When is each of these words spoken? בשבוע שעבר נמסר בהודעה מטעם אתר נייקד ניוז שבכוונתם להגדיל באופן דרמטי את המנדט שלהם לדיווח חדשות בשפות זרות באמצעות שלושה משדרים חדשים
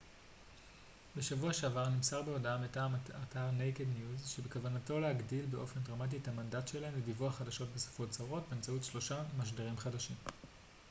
בשבוע 1.17 1.53
שעבר 1.53 1.89
נמסר 1.89 2.21
בהודעה 2.21 2.57
מטעם 2.57 2.95
אתר 3.29 3.51
נייקד 3.51 3.83
ניוז 3.97 4.27
שבכוונתם 4.27 5.01
להגדיל 5.01 5.45
באופן 5.45 5.79
דרמטי 5.79 6.17
את 6.17 6.27
המנדט 6.27 6.67
שלהם 6.67 6.93
לדיווח 6.97 7.35
חדשות 7.35 7.67
בשפות 7.75 8.13
זרות 8.13 8.43
באמצעות 8.49 8.83
שלושה 8.83 9.23
משדרים 9.39 9.77
חדשים 9.77 10.15